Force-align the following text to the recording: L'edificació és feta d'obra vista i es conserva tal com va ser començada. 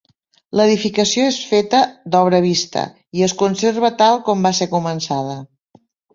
L'edificació 0.59 1.25
és 1.31 1.37
feta 1.49 1.81
d'obra 2.15 2.39
vista 2.47 2.87
i 3.21 3.25
es 3.27 3.37
conserva 3.43 3.93
tal 4.01 4.19
com 4.31 4.43
va 4.49 4.55
ser 4.63 4.71
començada. 4.75 5.39